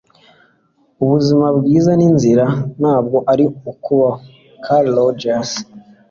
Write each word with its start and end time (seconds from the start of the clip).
ubuzima 1.03 1.45
bwiza 1.57 1.91
ni 1.95 2.05
inzira, 2.09 2.45
ntabwo 2.79 3.17
ari 3.31 3.45
ukubaho.- 3.71 4.19
carl 4.65 4.87
rogers 4.97 5.51